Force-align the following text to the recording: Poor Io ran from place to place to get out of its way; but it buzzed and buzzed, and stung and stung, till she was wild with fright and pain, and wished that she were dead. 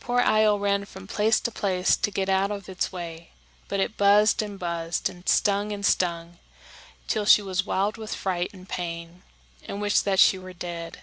Poor 0.00 0.18
Io 0.20 0.56
ran 0.56 0.84
from 0.84 1.06
place 1.06 1.38
to 1.38 1.52
place 1.52 1.96
to 1.96 2.10
get 2.10 2.28
out 2.28 2.50
of 2.50 2.68
its 2.68 2.90
way; 2.90 3.30
but 3.68 3.78
it 3.78 3.96
buzzed 3.96 4.42
and 4.42 4.58
buzzed, 4.58 5.08
and 5.08 5.28
stung 5.28 5.70
and 5.70 5.86
stung, 5.86 6.40
till 7.06 7.24
she 7.24 7.40
was 7.40 7.64
wild 7.64 7.96
with 7.96 8.12
fright 8.12 8.50
and 8.52 8.68
pain, 8.68 9.22
and 9.64 9.80
wished 9.80 10.04
that 10.04 10.18
she 10.18 10.36
were 10.40 10.52
dead. 10.52 11.00